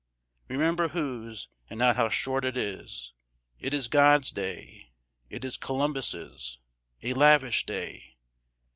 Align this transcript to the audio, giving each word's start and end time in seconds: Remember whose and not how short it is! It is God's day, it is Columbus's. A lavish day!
Remember 0.47 0.87
whose 0.87 1.47
and 1.69 1.77
not 1.77 1.95
how 1.95 2.09
short 2.09 2.43
it 2.43 2.57
is! 2.57 3.13
It 3.59 3.71
is 3.71 3.87
God's 3.87 4.31
day, 4.31 4.89
it 5.29 5.45
is 5.45 5.57
Columbus's. 5.57 6.57
A 7.03 7.13
lavish 7.13 7.67
day! 7.67 8.17